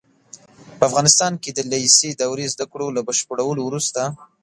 [0.77, 4.01] په افغانستان کې د لېسې دورې زده کړو له بشپړولو وروسته